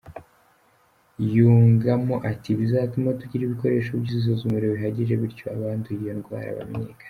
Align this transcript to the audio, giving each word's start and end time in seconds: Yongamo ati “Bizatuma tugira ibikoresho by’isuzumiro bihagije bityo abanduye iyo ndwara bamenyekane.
Yongamo 1.35 2.15
ati 2.31 2.49
“Bizatuma 2.59 3.17
tugira 3.19 3.43
ibikoresho 3.45 3.91
by’isuzumiro 4.01 4.65
bihagije 4.73 5.13
bityo 5.21 5.45
abanduye 5.55 5.99
iyo 6.03 6.13
ndwara 6.19 6.51
bamenyekane. 6.59 6.95